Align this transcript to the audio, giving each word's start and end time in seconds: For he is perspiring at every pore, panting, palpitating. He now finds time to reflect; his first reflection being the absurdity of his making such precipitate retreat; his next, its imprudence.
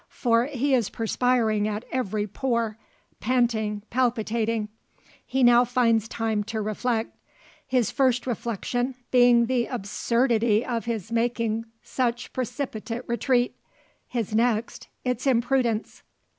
For 0.09 0.47
he 0.47 0.73
is 0.73 0.89
perspiring 0.89 1.67
at 1.67 1.85
every 1.91 2.25
pore, 2.25 2.75
panting, 3.19 3.83
palpitating. 3.91 4.69
He 5.23 5.43
now 5.43 5.63
finds 5.63 6.07
time 6.07 6.43
to 6.45 6.59
reflect; 6.59 7.15
his 7.67 7.91
first 7.91 8.25
reflection 8.25 8.95
being 9.11 9.45
the 9.45 9.67
absurdity 9.67 10.65
of 10.65 10.85
his 10.85 11.11
making 11.11 11.65
such 11.83 12.33
precipitate 12.33 13.07
retreat; 13.07 13.55
his 14.07 14.33
next, 14.33 14.87
its 15.05 15.27
imprudence. 15.27 16.01